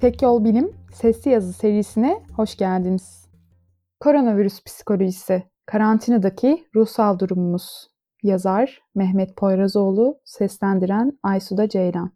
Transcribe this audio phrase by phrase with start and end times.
[0.00, 3.28] Tek Yol Bilim Sesli Yazı serisine hoş geldiniz.
[4.00, 7.88] Koronavirüs psikolojisi, karantinadaki ruhsal durumumuz.
[8.22, 12.12] Yazar Mehmet Poyrazoğlu, seslendiren Aysuda Ceylan.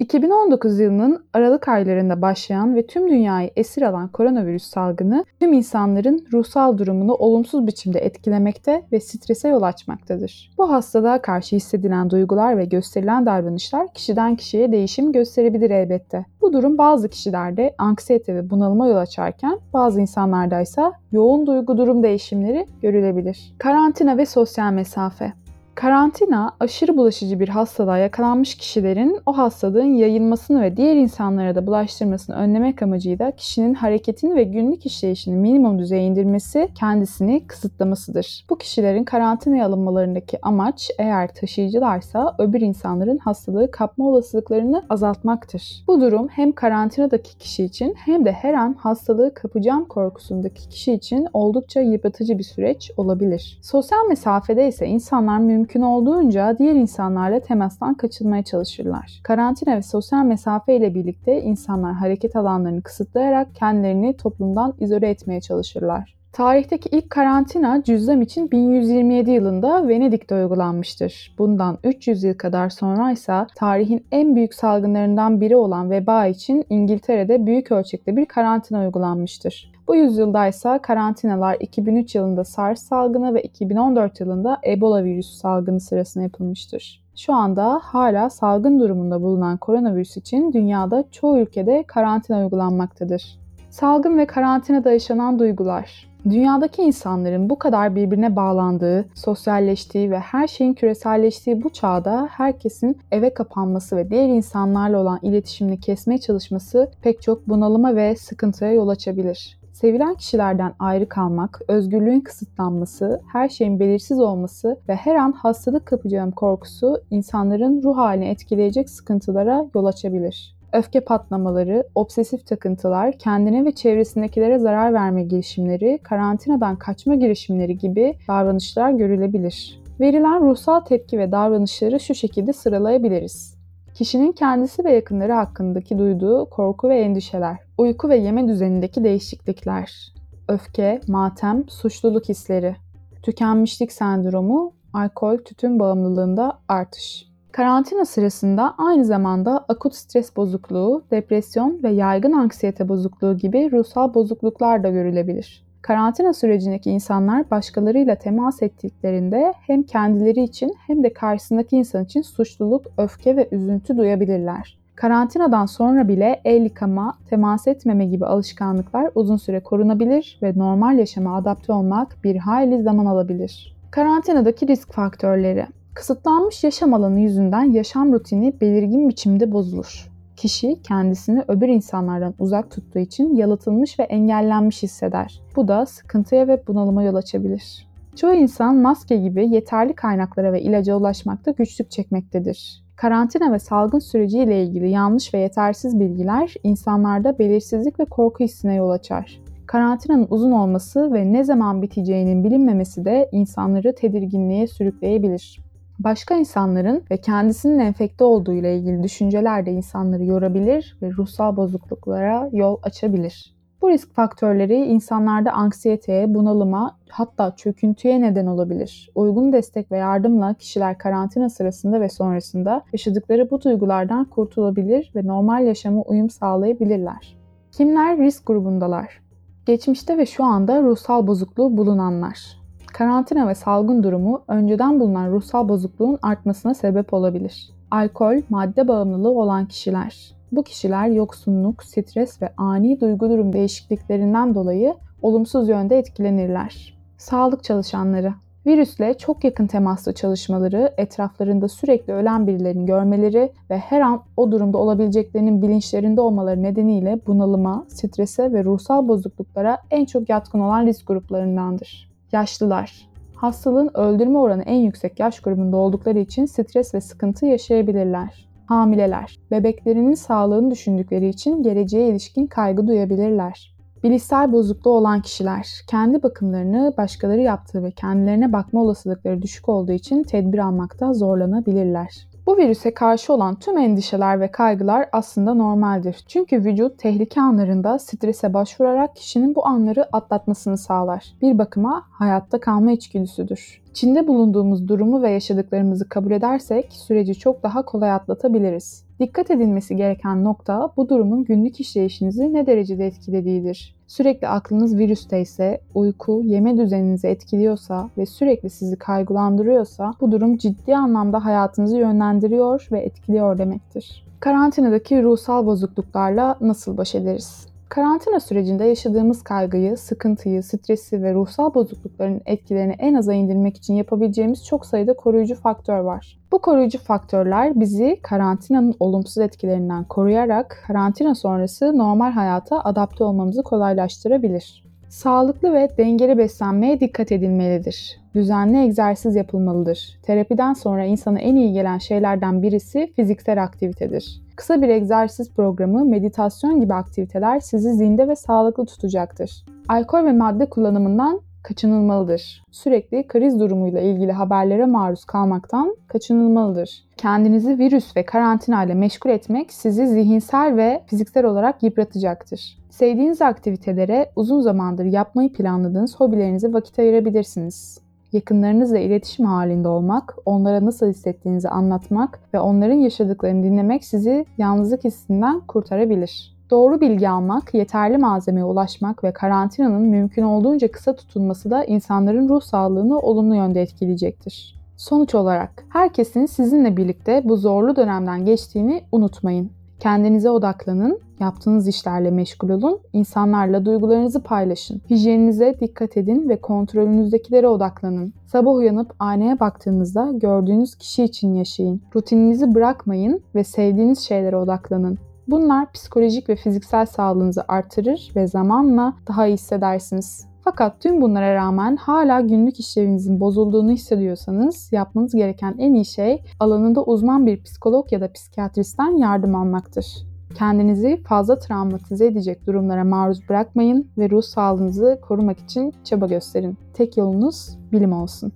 [0.00, 6.78] 2019 yılının Aralık aylarında başlayan ve tüm dünyayı esir alan koronavirüs salgını tüm insanların ruhsal
[6.78, 10.50] durumunu olumsuz biçimde etkilemekte ve strese yol açmaktadır.
[10.58, 16.26] Bu hastalığa karşı hissedilen duygular ve gösterilen davranışlar kişiden kişiye değişim gösterebilir elbette.
[16.40, 22.02] Bu durum bazı kişilerde anksiyete ve bunalıma yol açarken bazı insanlarda ise yoğun duygu durum
[22.02, 23.54] değişimleri görülebilir.
[23.58, 25.32] Karantina ve sosyal mesafe
[25.80, 32.36] Karantina, aşırı bulaşıcı bir hastalığa yakalanmış kişilerin o hastalığın yayılmasını ve diğer insanlara da bulaştırmasını
[32.36, 38.44] önlemek amacıyla kişinin hareketini ve günlük işleyişini minimum düzeye indirmesi, kendisini kısıtlamasıdır.
[38.50, 45.84] Bu kişilerin karantinaya alınmalarındaki amaç eğer taşıyıcılarsa öbür insanların hastalığı kapma olasılıklarını azaltmaktır.
[45.88, 51.28] Bu durum hem karantinadaki kişi için hem de her an hastalığı kapacağım korkusundaki kişi için
[51.32, 53.58] oldukça yıpratıcı bir süreç olabilir.
[53.62, 59.20] Sosyal mesafede ise insanlar mümkün mümkün olduğunca diğer insanlarla temastan kaçınmaya çalışırlar.
[59.22, 66.14] Karantina ve sosyal mesafe ile birlikte insanlar hareket alanlarını kısıtlayarak kendilerini toplumdan izole etmeye çalışırlar.
[66.32, 71.34] Tarihteki ilk karantina cüzdan için 1127 yılında Venedik'te uygulanmıştır.
[71.38, 77.46] Bundan 300 yıl kadar sonra ise tarihin en büyük salgınlarından biri olan veba için İngiltere'de
[77.46, 79.69] büyük ölçekte bir karantina uygulanmıştır.
[79.90, 86.24] Bu yüzyılda ise karantinalar 2003 yılında SARS salgını ve 2014 yılında Ebola virüsü salgını sırasında
[86.24, 87.02] yapılmıştır.
[87.16, 93.38] Şu anda hala salgın durumunda bulunan koronavirüs için dünyada çoğu ülkede karantina uygulanmaktadır.
[93.70, 100.74] Salgın ve karantinada yaşanan duygular Dünyadaki insanların bu kadar birbirine bağlandığı, sosyalleştiği ve her şeyin
[100.74, 107.48] küreselleştiği bu çağda herkesin eve kapanması ve diğer insanlarla olan iletişimini kesmeye çalışması pek çok
[107.48, 109.59] bunalıma ve sıkıntıya yol açabilir.
[109.72, 116.30] Sevilen kişilerden ayrı kalmak, özgürlüğün kısıtlanması, her şeyin belirsiz olması ve her an hastalık kapacağım
[116.30, 120.56] korkusu insanların ruh halini etkileyecek sıkıntılara yol açabilir.
[120.72, 128.90] Öfke patlamaları, obsesif takıntılar, kendine ve çevresindekilere zarar verme girişimleri, karantinadan kaçma girişimleri gibi davranışlar
[128.90, 129.80] görülebilir.
[130.00, 133.59] Verilen ruhsal tepki ve davranışları şu şekilde sıralayabiliriz.
[134.00, 140.14] Kişinin kendisi ve yakınları hakkındaki duyduğu korku ve endişeler, uyku ve yeme düzenindeki değişiklikler,
[140.48, 142.76] öfke, matem, suçluluk hisleri,
[143.22, 147.26] tükenmişlik sendromu, alkol, tütün bağımlılığında artış.
[147.52, 154.84] Karantina sırasında aynı zamanda akut stres bozukluğu, depresyon ve yaygın anksiyete bozukluğu gibi ruhsal bozukluklar
[154.84, 155.69] da görülebilir.
[155.82, 162.86] Karantina sürecindeki insanlar başkalarıyla temas ettiklerinde hem kendileri için hem de karşısındaki insan için suçluluk,
[162.98, 164.78] öfke ve üzüntü duyabilirler.
[164.94, 171.36] Karantinadan sonra bile el yıkama, temas etmeme gibi alışkanlıklar uzun süre korunabilir ve normal yaşama
[171.36, 173.76] adapte olmak bir hayli zaman alabilir.
[173.90, 180.09] Karantinadaki risk faktörleri Kısıtlanmış yaşam alanı yüzünden yaşam rutini belirgin biçimde bozulur.
[180.40, 185.40] Kişi kendisini öbür insanlardan uzak tuttuğu için yalıtılmış ve engellenmiş hisseder.
[185.56, 187.88] Bu da sıkıntıya ve bunalıma yol açabilir.
[188.16, 192.84] Çoğu insan maske gibi yeterli kaynaklara ve ilaca ulaşmakta güçlük çekmektedir.
[192.96, 198.74] Karantina ve salgın süreci ile ilgili yanlış ve yetersiz bilgiler insanlarda belirsizlik ve korku hissine
[198.74, 199.40] yol açar.
[199.66, 205.69] Karantinanın uzun olması ve ne zaman biteceğinin bilinmemesi de insanları tedirginliğe sürükleyebilir.
[206.04, 212.48] Başka insanların ve kendisinin enfekte olduğu ile ilgili düşünceler de insanları yorabilir ve ruhsal bozukluklara
[212.52, 213.54] yol açabilir.
[213.82, 219.10] Bu risk faktörleri insanlarda anksiyeteye, bunalıma hatta çöküntüye neden olabilir.
[219.14, 225.66] Uygun destek ve yardımla kişiler karantina sırasında ve sonrasında yaşadıkları bu duygulardan kurtulabilir ve normal
[225.66, 227.36] yaşama uyum sağlayabilirler.
[227.72, 229.22] Kimler risk grubundalar?
[229.66, 232.59] Geçmişte ve şu anda ruhsal bozukluğu bulunanlar.
[232.92, 237.70] Karantina ve salgın durumu önceden bulunan ruhsal bozukluğun artmasına sebep olabilir.
[237.90, 240.34] Alkol, madde bağımlılığı olan kişiler.
[240.52, 246.98] Bu kişiler yoksunluk, stres ve ani duygu durum değişikliklerinden dolayı olumsuz yönde etkilenirler.
[247.18, 248.32] Sağlık çalışanları
[248.66, 254.78] Virüsle çok yakın temaslı çalışmaları, etraflarında sürekli ölen birilerini görmeleri ve her an o durumda
[254.78, 262.09] olabileceklerinin bilinçlerinde olmaları nedeniyle bunalıma, strese ve ruhsal bozukluklara en çok yatkın olan risk gruplarındandır.
[262.32, 263.08] Yaşlılar.
[263.36, 268.48] Hastalığın öldürme oranı en yüksek yaş grubunda oldukları için stres ve sıkıntı yaşayabilirler.
[268.66, 269.38] Hamileler.
[269.50, 273.74] Bebeklerinin sağlığını düşündükleri için geleceğe ilişkin kaygı duyabilirler.
[274.04, 280.22] Bilişsel bozukluğu olan kişiler kendi bakımlarını başkaları yaptığı ve kendilerine bakma olasılıkları düşük olduğu için
[280.22, 282.29] tedbir almakta zorlanabilirler.
[282.46, 286.24] Bu virüse karşı olan tüm endişeler ve kaygılar aslında normaldir.
[286.28, 291.32] Çünkü vücut tehlike anlarında strese başvurarak kişinin bu anları atlatmasını sağlar.
[291.42, 293.82] Bir bakıma hayatta kalma içgüdüsüdür.
[293.90, 299.04] İçinde bulunduğumuz durumu ve yaşadıklarımızı kabul edersek süreci çok daha kolay atlatabiliriz.
[299.20, 303.94] Dikkat edilmesi gereken nokta bu durumun günlük işleyişinizi ne derecede etkilediğidir.
[304.06, 310.96] Sürekli aklınız virüste ise, uyku, yeme düzeninizi etkiliyorsa ve sürekli sizi kaygılandırıyorsa bu durum ciddi
[310.96, 314.26] anlamda hayatınızı yönlendiriyor ve etkiliyor demektir.
[314.40, 317.69] Karantinadaki ruhsal bozukluklarla nasıl baş ederiz?
[317.90, 324.66] Karantina sürecinde yaşadığımız kaygıyı, sıkıntıyı, stresi ve ruhsal bozuklukların etkilerini en aza indirmek için yapabileceğimiz
[324.66, 326.38] çok sayıda koruyucu faktör var.
[326.52, 334.89] Bu koruyucu faktörler bizi karantinanın olumsuz etkilerinden koruyarak karantina sonrası normal hayata adapte olmamızı kolaylaştırabilir.
[335.10, 338.20] Sağlıklı ve dengeli beslenmeye dikkat edilmelidir.
[338.34, 340.18] Düzenli egzersiz yapılmalıdır.
[340.22, 344.42] Terapiden sonra insana en iyi gelen şeylerden birisi fiziksel aktivitedir.
[344.56, 349.64] Kısa bir egzersiz programı, meditasyon gibi aktiviteler sizi zinde ve sağlıklı tutacaktır.
[349.88, 352.62] Alkol ve madde kullanımından kaçınılmalıdır.
[352.70, 357.04] Sürekli kriz durumuyla ilgili haberlere maruz kalmaktan kaçınılmalıdır.
[357.16, 362.79] Kendinizi virüs ve karantina ile meşgul etmek sizi zihinsel ve fiziksel olarak yıpratacaktır.
[362.90, 368.00] Sevdiğiniz aktivitelere uzun zamandır yapmayı planladığınız hobilerinize vakit ayırabilirsiniz.
[368.32, 375.60] Yakınlarınızla iletişim halinde olmak, onlara nasıl hissettiğinizi anlatmak ve onların yaşadıklarını dinlemek sizi yalnızlık hissinden
[375.60, 376.56] kurtarabilir.
[376.70, 382.60] Doğru bilgi almak, yeterli malzemeye ulaşmak ve karantinanın mümkün olduğunca kısa tutulması da insanların ruh
[382.60, 384.80] sağlığını olumlu yönde etkileyecektir.
[384.96, 389.79] Sonuç olarak herkesin sizinle birlikte bu zorlu dönemden geçtiğini unutmayın.
[390.00, 395.00] Kendinize odaklanın, yaptığınız işlerle meşgul olun, insanlarla duygularınızı paylaşın.
[395.10, 398.32] Hijyeninize dikkat edin ve kontrolünüzdekilere odaklanın.
[398.46, 402.02] Sabah uyanıp aynaya baktığınızda gördüğünüz kişi için yaşayın.
[402.16, 405.18] Rutininizi bırakmayın ve sevdiğiniz şeylere odaklanın.
[405.48, 410.49] Bunlar psikolojik ve fiziksel sağlığınızı artırır ve zamanla daha iyi hissedersiniz.
[410.64, 417.04] Fakat tüm bunlara rağmen hala günlük işlevinizin bozulduğunu hissediyorsanız yapmanız gereken en iyi şey alanında
[417.04, 420.06] uzman bir psikolog ya da psikiyatristten yardım almaktır.
[420.54, 426.78] Kendinizi fazla travmatize edecek durumlara maruz bırakmayın ve ruh sağlığınızı korumak için çaba gösterin.
[426.94, 428.52] Tek yolunuz bilim olsun.